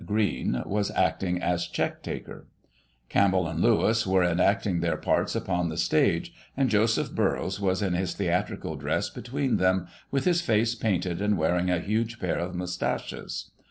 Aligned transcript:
Green, 0.03 0.63
was 0.65 0.89
acting 0.95 1.39
as 1.43 1.67
check 1.67 2.01
taker. 2.01 2.47
Campbell 3.07 3.47
and 3.47 3.59
Lewis 3.59 4.07
were 4.07 4.23
enacting 4.23 4.79
their 4.79 4.97
parts 4.97 5.35
upon 5.35 5.69
the 5.69 5.77
stage, 5.77 6.33
and 6.57 6.71
Joseph 6.71 7.13
Burrows 7.13 7.59
was 7.59 7.83
in 7.83 7.93
his 7.93 8.15
theatrical 8.15 8.75
dress 8.75 9.11
between 9.11 9.57
them, 9.57 9.85
with 10.09 10.25
his 10.25 10.41
face 10.41 10.73
painted 10.73 11.21
and 11.21 11.37
wearing 11.37 11.69
a 11.69 11.77
huge 11.79 12.19
pair 12.19 12.39
of 12.39 12.55
moustaches. 12.55 13.51